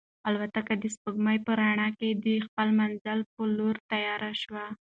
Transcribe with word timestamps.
الوتکه 0.27 0.73
د 0.81 0.83
سپوږمۍ 0.95 1.37
په 1.45 1.51
رڼا 1.59 1.87
کې 1.99 2.09
د 2.25 2.27
خپل 2.45 2.67
منزل 2.79 3.19
په 3.33 3.41
لور 3.55 3.75
تېره 3.89 4.31
شوه. 4.41 4.65